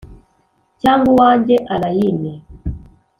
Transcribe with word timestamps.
cyangwa 0.81 1.07
uwanjye, 1.13 1.55
allayne 1.73 2.31